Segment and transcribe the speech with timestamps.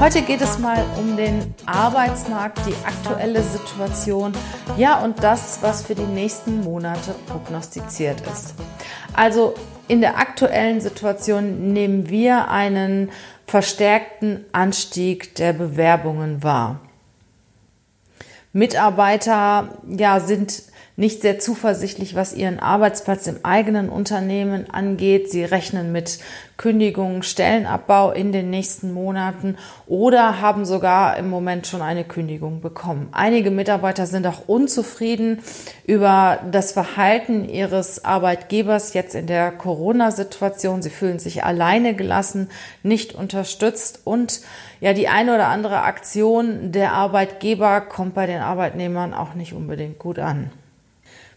[0.00, 4.32] Heute geht es mal um den Arbeitsmarkt, die aktuelle Situation,
[4.78, 8.54] ja und das, was für die nächsten Monate prognostiziert ist.
[9.12, 9.52] Also
[9.88, 13.10] in der aktuellen Situation nehmen wir einen
[13.46, 16.80] verstärkten Anstieg der Bewerbungen wahr.
[18.54, 20.62] Mitarbeiter ja, sind
[21.00, 25.30] nicht sehr zuversichtlich, was ihren Arbeitsplatz im eigenen Unternehmen angeht.
[25.30, 26.18] Sie rechnen mit
[26.58, 29.56] Kündigungen, Stellenabbau in den nächsten Monaten
[29.86, 33.08] oder haben sogar im Moment schon eine Kündigung bekommen.
[33.12, 35.38] Einige Mitarbeiter sind auch unzufrieden
[35.86, 40.82] über das Verhalten ihres Arbeitgebers jetzt in der Corona-Situation.
[40.82, 42.50] Sie fühlen sich alleine gelassen,
[42.82, 44.42] nicht unterstützt und
[44.80, 49.98] ja, die eine oder andere Aktion der Arbeitgeber kommt bei den Arbeitnehmern auch nicht unbedingt
[49.98, 50.50] gut an.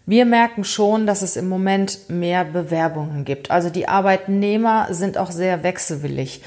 [0.06, 3.52] Wir merken schon, dass es im Moment mehr Bewerbungen gibt.
[3.52, 6.42] Also die Arbeitnehmer sind auch sehr wechselwillig.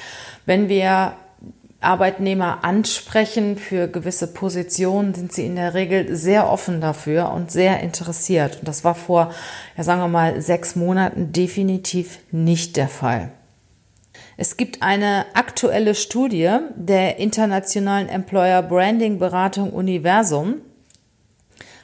[0.45, 1.15] Wenn wir
[1.81, 7.81] Arbeitnehmer ansprechen für gewisse Positionen, sind sie in der Regel sehr offen dafür und sehr
[7.81, 8.59] interessiert.
[8.59, 9.33] Und das war vor,
[9.77, 13.31] ja sagen wir mal, sechs Monaten definitiv nicht der Fall.
[14.37, 20.57] Es gibt eine aktuelle Studie der internationalen Employer Branding Beratung Universum,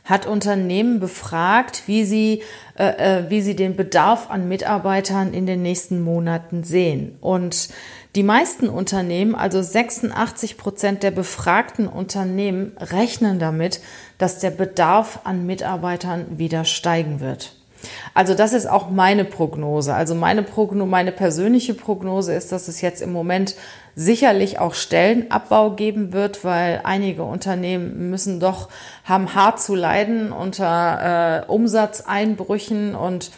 [0.05, 2.43] hat Unternehmen befragt, wie sie,
[2.77, 7.17] äh, äh, wie sie den Bedarf an Mitarbeitern in den nächsten Monaten sehen.
[7.21, 7.69] Und
[8.17, 13.81] die meisten Unternehmen, also 86 Prozent der befragten Unternehmen, rechnen damit,
[14.19, 17.55] dass der Bedarf an Mitarbeitern wieder steigen wird.
[18.15, 19.95] Also das ist auch meine Prognose.
[19.95, 23.55] Also meine Prognose, meine persönliche Prognose ist, dass es jetzt im Moment
[23.95, 28.69] sicherlich auch Stellenabbau geben wird, weil einige Unternehmen müssen doch,
[29.05, 33.31] haben hart zu leiden unter äh, Umsatzeinbrüchen und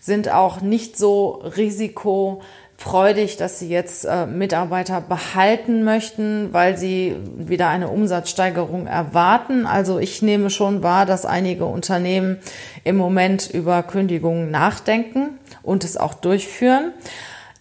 [0.00, 2.42] sind auch nicht so risiko
[2.76, 9.66] freudig, dass sie jetzt äh, Mitarbeiter behalten möchten, weil sie wieder eine Umsatzsteigerung erwarten.
[9.66, 12.38] Also ich nehme schon wahr, dass einige Unternehmen
[12.84, 16.92] im Moment über Kündigungen nachdenken und es auch durchführen.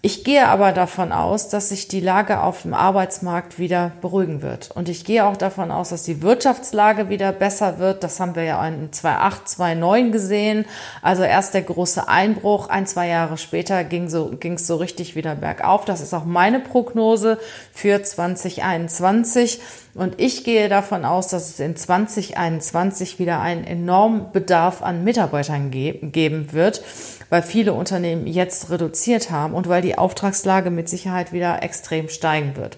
[0.05, 4.69] Ich gehe aber davon aus, dass sich die Lage auf dem Arbeitsmarkt wieder beruhigen wird.
[4.69, 8.03] Und ich gehe auch davon aus, dass die Wirtschaftslage wieder besser wird.
[8.03, 10.65] Das haben wir ja in 2008, 2009 gesehen.
[11.01, 12.69] Also erst der große Einbruch.
[12.69, 15.85] Ein, zwei Jahre später ging so, so richtig wieder bergauf.
[15.85, 17.39] Das ist auch meine Prognose
[17.73, 19.59] für 2021.
[19.95, 25.71] Und ich gehe davon aus, dass es in 2021 wieder einen enormen Bedarf an Mitarbeitern
[25.71, 26.83] geben wird
[27.29, 32.55] weil viele Unternehmen jetzt reduziert haben und weil die Auftragslage mit Sicherheit wieder extrem steigen
[32.55, 32.77] wird.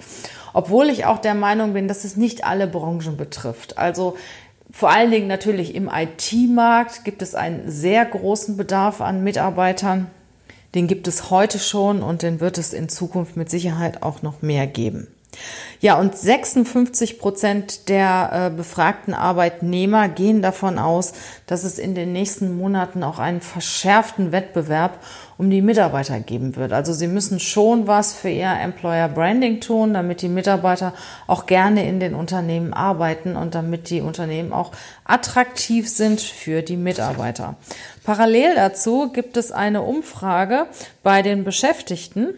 [0.54, 3.78] Obwohl ich auch der Meinung bin, dass es nicht alle Branchen betrifft.
[3.78, 4.18] Also
[4.72, 10.08] vor allen Dingen natürlich im IT-Markt gibt es einen sehr großen Bedarf an Mitarbeitern.
[10.76, 14.42] Den gibt es heute schon und den wird es in Zukunft mit Sicherheit auch noch
[14.42, 15.08] mehr geben.
[15.80, 21.14] Ja, und 56 Prozent der äh, befragten Arbeitnehmer gehen davon aus,
[21.46, 25.00] dass es in den nächsten Monaten auch einen verschärften Wettbewerb
[25.38, 26.74] um die Mitarbeiter geben wird.
[26.74, 30.94] Also sie müssen schon was für ihr Employer Branding tun, damit die Mitarbeiter
[31.28, 34.72] auch gerne in den Unternehmen arbeiten und damit die Unternehmen auch
[35.06, 37.56] attraktiv sind für die Mitarbeiter.
[38.04, 40.66] Parallel dazu gibt es eine Umfrage
[41.04, 42.34] bei den Beschäftigten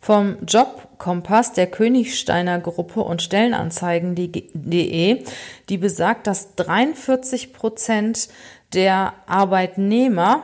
[0.00, 5.24] vom Jobkompass der Königsteiner Gruppe und Stellenanzeigen.de,
[5.68, 8.28] die besagt, dass 43 Prozent
[8.72, 10.42] der Arbeitnehmer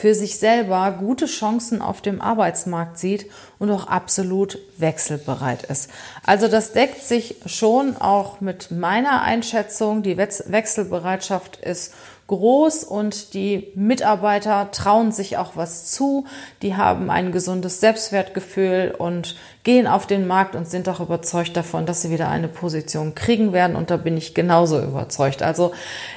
[0.00, 3.26] für sich selber gute Chancen auf dem Arbeitsmarkt sieht
[3.58, 5.90] und auch absolut wechselbereit ist.
[6.24, 10.02] Also das deckt sich schon auch mit meiner Einschätzung.
[10.02, 11.92] Die Wechselbereitschaft ist
[12.30, 16.26] groß und die Mitarbeiter trauen sich auch was zu.
[16.62, 19.34] Die haben ein gesundes Selbstwertgefühl und
[19.64, 23.52] gehen auf den Markt und sind auch überzeugt davon, dass sie wieder eine Position kriegen
[23.52, 23.74] werden.
[23.74, 25.42] Und da bin ich genauso überzeugt.
[25.42, 25.72] Also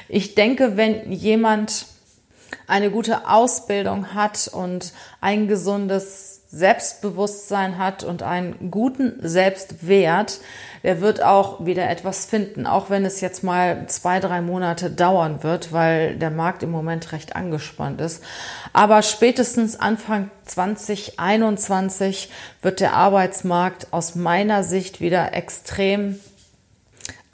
[0.08, 1.86] ich denke, wenn jemand
[2.66, 10.40] eine gute Ausbildung hat und ein gesundes Selbstbewusstsein hat und einen guten Selbstwert,
[10.84, 15.42] der wird auch wieder etwas finden, auch wenn es jetzt mal zwei, drei Monate dauern
[15.42, 18.22] wird, weil der Markt im Moment recht angespannt ist.
[18.72, 22.30] Aber spätestens Anfang 2021
[22.62, 26.20] wird der Arbeitsmarkt aus meiner Sicht wieder extrem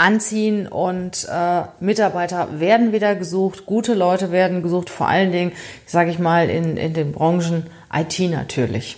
[0.01, 5.53] anziehen und äh, Mitarbeiter werden wieder gesucht, gute Leute werden gesucht, vor allen Dingen,
[5.87, 8.97] sage ich mal, in, in den Branchen IT natürlich.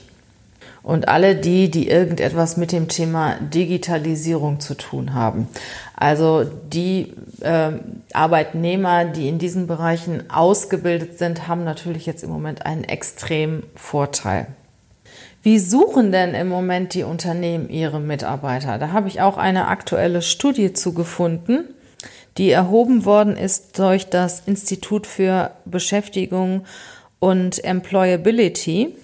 [0.85, 5.49] Und alle die, die irgendetwas mit dem Thema Digitalisierung zu tun haben.
[5.97, 7.73] Also die äh,
[8.13, 14.49] Arbeitnehmer, die in diesen Bereichen ausgebildet sind, haben natürlich jetzt im Moment einen extremen Vorteil.
[15.43, 18.79] Wie suchen denn im Moment die Unternehmen ihre Mitarbeiter?
[18.79, 21.65] Da habe ich auch eine aktuelle Studie zugefunden,
[22.39, 26.65] die erhoben worden ist durch das Institut für Beschäftigung
[27.19, 28.95] und Employability,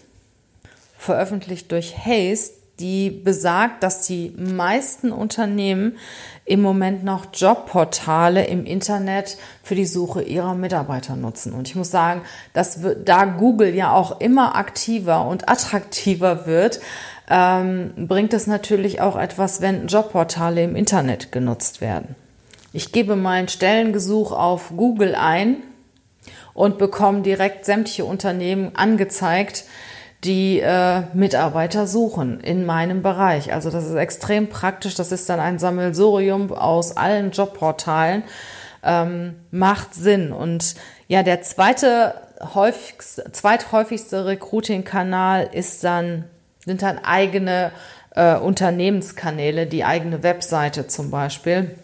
[0.97, 5.97] veröffentlicht durch Haste, die besagt, dass die meisten Unternehmen
[6.45, 11.53] im Moment noch Jobportale im Internet für die Suche ihrer Mitarbeiter nutzen.
[11.53, 12.23] Und ich muss sagen,
[12.53, 16.81] dass da Google ja auch immer aktiver und attraktiver wird,
[17.31, 22.15] ähm, bringt es natürlich auch etwas, wenn Jobportale im Internet genutzt werden.
[22.73, 25.57] Ich gebe meinen Stellengesuch auf Google ein
[26.55, 29.65] und bekomme direkt sämtliche Unternehmen angezeigt,
[30.25, 33.53] die äh, Mitarbeiter suchen in meinem Bereich.
[33.53, 34.95] Also das ist extrem praktisch.
[34.95, 38.25] Das ist dann ein Sammelsurium aus allen Jobportalen.
[38.83, 40.33] Ähm, macht Sinn.
[40.33, 40.75] Und
[41.07, 42.15] ja, der zweite
[42.55, 46.25] häufigste, zweithäufigste Recruiting-Kanal ist dann,
[46.65, 47.73] sind dann eigene
[48.15, 51.77] äh, Unternehmenskanäle, die eigene Webseite zum Beispiel.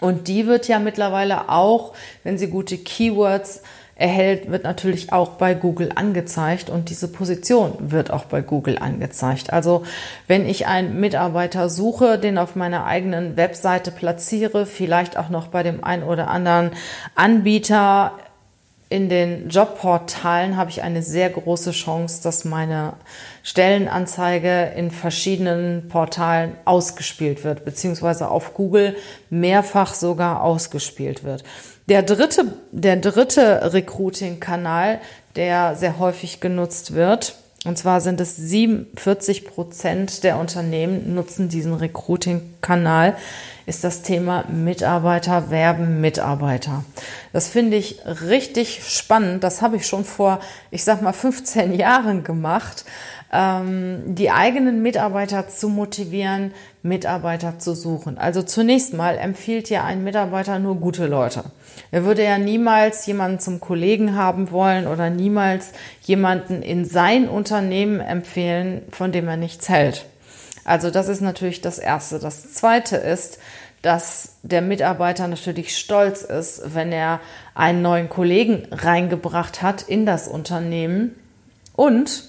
[0.00, 1.94] Und die wird ja mittlerweile auch,
[2.24, 3.62] wenn sie gute Keywords
[3.96, 9.52] erhält, wird natürlich auch bei Google angezeigt und diese Position wird auch bei Google angezeigt.
[9.52, 9.84] Also
[10.26, 15.62] wenn ich einen Mitarbeiter suche, den auf meiner eigenen Webseite platziere, vielleicht auch noch bei
[15.62, 16.72] dem einen oder anderen
[17.14, 18.12] Anbieter
[18.90, 22.94] in den Jobportalen habe ich eine sehr große Chance, dass meine
[23.42, 28.96] Stellenanzeige in verschiedenen Portalen ausgespielt wird, beziehungsweise auf Google
[29.30, 31.44] mehrfach sogar ausgespielt wird.
[31.88, 35.00] Der dritte, der dritte Recruiting-Kanal,
[35.36, 41.72] der sehr häufig genutzt wird, und zwar sind es 47 Prozent der Unternehmen nutzen diesen
[41.72, 42.53] Recruiting-Kanal,
[43.66, 46.84] ist das Thema Mitarbeiter werben Mitarbeiter.
[47.32, 49.42] Das finde ich richtig spannend.
[49.42, 50.40] Das habe ich schon vor,
[50.70, 52.84] ich sag mal, 15 Jahren gemacht
[53.34, 56.52] ähm, die eigenen Mitarbeiter zu motivieren,
[56.82, 58.16] Mitarbeiter zu suchen.
[58.16, 61.44] Also zunächst mal empfiehlt ja ein Mitarbeiter nur gute Leute.
[61.90, 65.72] Er würde ja niemals jemanden zum Kollegen haben wollen oder niemals
[66.02, 70.06] jemanden in sein Unternehmen empfehlen, von dem er nichts hält.
[70.64, 72.18] Also das ist natürlich das Erste.
[72.18, 73.38] Das Zweite ist,
[73.82, 77.20] dass der Mitarbeiter natürlich stolz ist, wenn er
[77.54, 81.14] einen neuen Kollegen reingebracht hat in das Unternehmen
[81.76, 82.24] und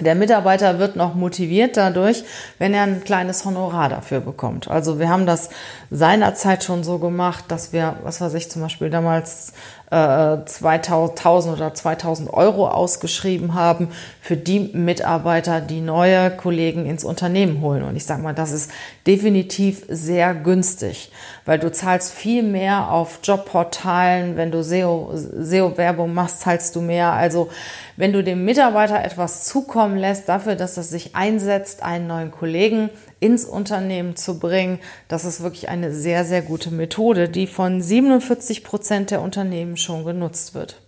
[0.00, 2.24] der Mitarbeiter wird noch motiviert dadurch,
[2.58, 4.68] wenn er ein kleines Honorar dafür bekommt.
[4.68, 5.50] Also wir haben das
[5.90, 9.52] seinerzeit schon so gemacht, dass wir, was weiß ich, zum Beispiel damals
[9.92, 13.88] äh, 2000 oder 2000 Euro ausgeschrieben haben
[14.22, 17.82] für die Mitarbeiter, die neue Kollegen ins Unternehmen holen.
[17.82, 18.70] Und ich sage mal, das ist
[19.06, 21.12] definitiv sehr günstig,
[21.44, 27.12] weil du zahlst viel mehr auf Jobportalen, wenn du SEO, SEO-Werbung machst, zahlst du mehr.
[27.12, 27.50] Also
[27.98, 32.88] wenn du dem Mitarbeiter etwas zukommen lässt dafür, dass er sich einsetzt, einen neuen Kollegen
[33.22, 34.80] ins Unternehmen zu bringen.
[35.08, 40.04] Das ist wirklich eine sehr, sehr gute Methode, die von 47 Prozent der Unternehmen schon
[40.04, 40.80] genutzt wird.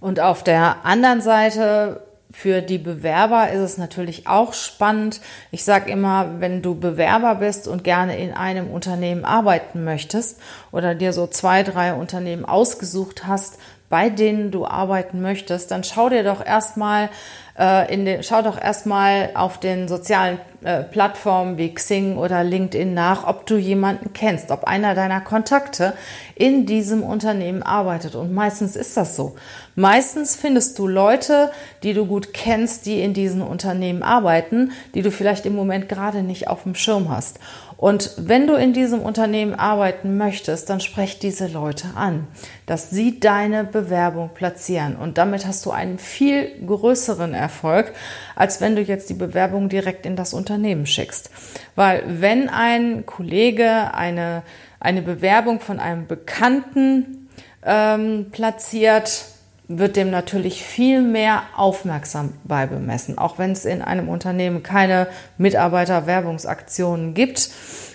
[0.00, 2.02] Und auf der anderen Seite
[2.32, 5.20] für die Bewerber ist es natürlich auch spannend.
[5.50, 10.40] Ich sage immer, wenn du Bewerber bist und gerne in einem Unternehmen arbeiten möchtest
[10.72, 16.08] oder dir so zwei, drei Unternehmen ausgesucht hast, bei denen du arbeiten möchtest, dann schau
[16.08, 17.10] dir doch erstmal
[17.58, 22.92] äh, in den, schau doch erstmal auf den sozialen äh, Plattformen wie Xing oder LinkedIn
[22.92, 25.94] nach, ob du jemanden kennst, ob einer deiner Kontakte
[26.34, 28.14] in diesem Unternehmen arbeitet.
[28.14, 29.36] Und meistens ist das so.
[29.74, 31.50] Meistens findest du Leute,
[31.82, 36.22] die du gut kennst, die in diesen Unternehmen arbeiten, die du vielleicht im Moment gerade
[36.22, 37.38] nicht auf dem Schirm hast.
[37.76, 42.26] Und wenn du in diesem Unternehmen arbeiten möchtest, dann sprech diese Leute an,
[42.64, 44.96] dass sie deine Bewerbung platzieren.
[44.96, 47.92] Und damit hast du einen viel größeren Erfolg,
[48.34, 51.30] als wenn du jetzt die Bewerbung direkt in das Unternehmen schickst.
[51.74, 54.42] Weil wenn ein Kollege eine,
[54.80, 57.28] eine Bewerbung von einem Bekannten
[57.62, 59.26] ähm, platziert,
[59.68, 65.08] wird dem natürlich viel mehr aufmerksam beibemessen, auch wenn es in einem Unternehmen keine
[65.38, 67.50] Mitarbeiterwerbungsaktionen gibt.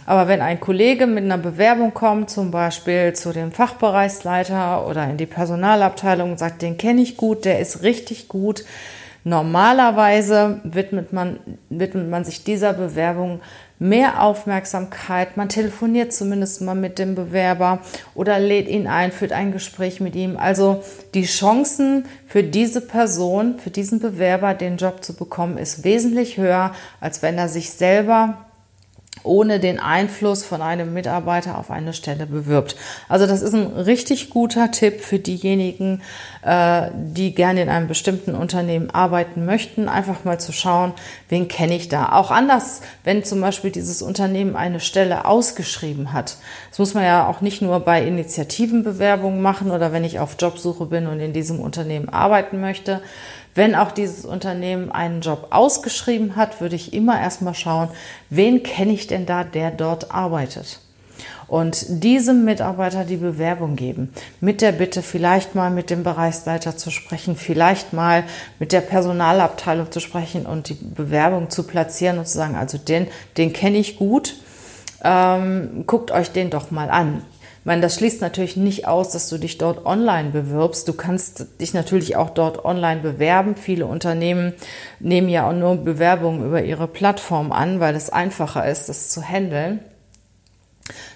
[0.06, 5.18] Aber wenn ein Kollege mit einer Bewerbung kommt, zum Beispiel zu dem Fachbereichsleiter oder in
[5.18, 8.66] die Personalabteilung und sagt, den kenne ich gut, der ist richtig gut,
[9.24, 13.40] normalerweise widmet man, widmet man sich dieser Bewerbung
[13.82, 15.38] mehr Aufmerksamkeit.
[15.38, 17.80] Man telefoniert zumindest mal mit dem Bewerber
[18.14, 20.38] oder lädt ihn ein, führt ein Gespräch mit ihm.
[20.38, 20.84] Also
[21.16, 26.76] die Chancen für diese Person, für diesen Bewerber, den Job zu bekommen, ist wesentlich höher,
[27.00, 28.46] als wenn er sich selber
[29.24, 32.76] ohne den Einfluss von einem Mitarbeiter auf eine Stelle bewirbt.
[33.10, 36.02] Also das ist ein richtig guter Tipp für diejenigen,
[36.44, 40.94] äh, die gerne in einem bestimmten Unternehmen arbeiten möchten, einfach mal zu schauen,
[41.30, 42.14] wen kenne ich da.
[42.14, 46.38] Auch anders, wenn zum Beispiel dieses Unternehmen eine Stelle ausgeschrieben hat.
[46.70, 50.86] Das muss man ja auch nicht nur bei Initiativenbewerbungen machen oder wenn ich auf Jobsuche
[50.86, 53.02] bin und in diesem Unternehmen arbeiten möchte,
[53.54, 57.90] wenn auch dieses Unternehmen einen Job ausgeschrieben hat, würde ich immer erstmal schauen,
[58.30, 60.80] wen kenne ich denn da, der dort arbeitet.
[61.51, 64.13] Und diesem Mitarbeiter die Bewerbung geben.
[64.39, 68.24] Mit der Bitte, vielleicht mal mit dem Bereichsleiter zu sprechen, vielleicht mal
[68.58, 73.08] mit der Personalabteilung zu sprechen und die Bewerbung zu platzieren und zu sagen, also den,
[73.36, 74.36] den kenne ich gut.
[75.03, 77.22] Ähm, guckt euch den doch mal an.
[77.60, 80.88] Ich meine, das schließt natürlich nicht aus, dass du dich dort online bewirbst.
[80.88, 83.58] Du kannst dich natürlich auch dort online bewerben.
[83.58, 84.53] Viele Unternehmen
[85.01, 89.22] nehmen ja auch nur Bewerbungen über ihre Plattform an, weil es einfacher ist, das zu
[89.22, 89.81] handeln.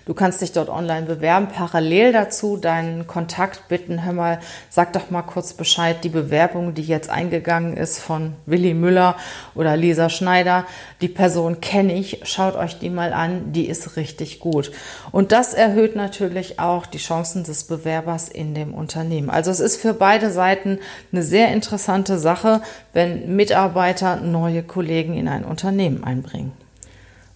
[0.05, 4.39] Du kannst dich dort online bewerben, parallel dazu deinen Kontakt bitten, hör mal,
[4.69, 9.15] sag doch mal kurz Bescheid, die Bewerbung, die jetzt eingegangen ist von Willi Müller
[9.55, 10.65] oder Lisa Schneider,
[11.01, 14.71] die Person kenne ich, schaut euch die mal an, die ist richtig gut.
[15.11, 19.29] Und das erhöht natürlich auch die Chancen des Bewerbers in dem Unternehmen.
[19.29, 20.79] Also es ist für beide Seiten
[21.11, 22.61] eine sehr interessante Sache,
[22.93, 26.64] wenn Mitarbeiter neue Kollegen in ein Unternehmen einbringen.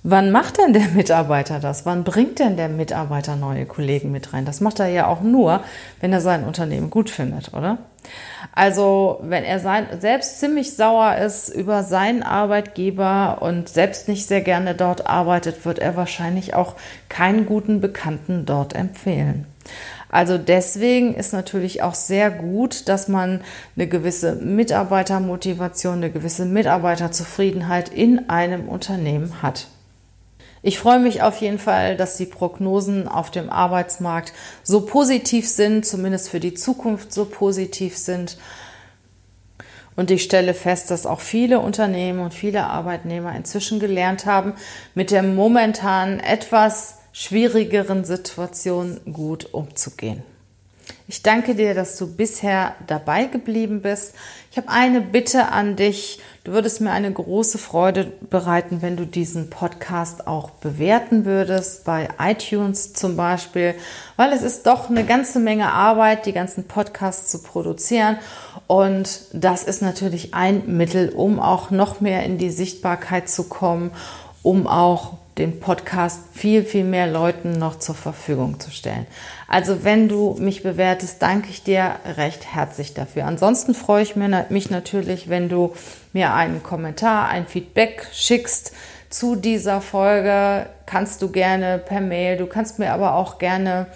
[0.04, 1.86] Wann macht denn der Mitarbeiter das?
[1.86, 4.46] Wann bringt denn der Mitarbeiter neue Kollegen mit rein?
[4.46, 5.62] Das macht er ja auch nur,
[6.00, 7.80] wenn er sein Unternehmen gut findet, oder?
[8.56, 14.40] Also, wenn er sein, selbst ziemlich sauer ist über seinen Arbeitgeber und selbst nicht sehr
[14.40, 16.76] gerne dort arbeitet, wird er wahrscheinlich auch
[17.10, 19.48] keinen guten Bekannten dort empfehlen.
[20.08, 23.42] Also deswegen ist natürlich auch sehr gut, dass man
[23.76, 29.68] eine gewisse Mitarbeitermotivation, eine gewisse Mitarbeiterzufriedenheit in einem Unternehmen hat.
[30.62, 35.86] Ich freue mich auf jeden Fall, dass die Prognosen auf dem Arbeitsmarkt so positiv sind,
[35.86, 38.38] zumindest für die Zukunft so positiv sind.
[39.96, 44.54] Und ich stelle fest, dass auch viele Unternehmen und viele Arbeitnehmer inzwischen gelernt haben,
[44.96, 50.24] mit der momentan etwas schwierigeren Situation gut umzugehen.
[51.08, 54.14] Ich danke dir, dass du bisher dabei geblieben bist.
[54.52, 56.20] Ich habe eine Bitte an dich.
[56.50, 62.10] Du würdest mir eine große Freude bereiten, wenn du diesen Podcast auch bewerten würdest, bei
[62.18, 63.76] iTunes zum Beispiel,
[64.16, 68.18] weil es ist doch eine ganze Menge Arbeit, die ganzen Podcasts zu produzieren.
[68.66, 73.92] Und das ist natürlich ein Mittel, um auch noch mehr in die Sichtbarkeit zu kommen,
[74.42, 79.08] um auch den Podcast viel, viel mehr Leuten noch zur Verfügung zu stellen.
[79.48, 83.26] Also wenn du mich bewertest, danke ich dir recht herzlich dafür.
[83.26, 85.74] Ansonsten freue ich mich natürlich, wenn du
[86.14, 88.74] mir einen Kommentar, ein Feedback schickst
[89.10, 90.68] zu dieser Folge.
[90.86, 93.88] Kannst du gerne per Mail, du kannst mir aber auch gerne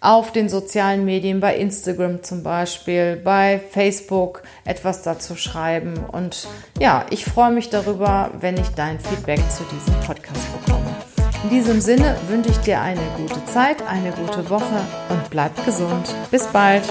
[0.00, 5.98] auf den sozialen Medien, bei Instagram zum Beispiel, bei Facebook etwas dazu schreiben.
[6.10, 10.89] Und ja, ich freue mich darüber, wenn ich dein Feedback zu diesem Podcast bekomme.
[11.42, 16.14] In diesem Sinne wünsche ich dir eine gute Zeit, eine gute Woche und bleib gesund.
[16.30, 16.82] Bis bald.